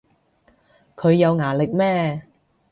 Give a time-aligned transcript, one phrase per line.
[0.95, 2.25] 佢有牙力咩